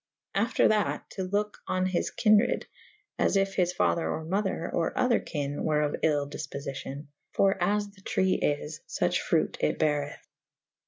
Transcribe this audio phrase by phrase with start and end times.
[0.33, 2.63] After that to loke on his kynred
[2.93, 7.31] / as yf his father or mother or other kynne were of yll difpoficion /
[7.35, 10.17] for as the tre is: fuche fruite it berethe.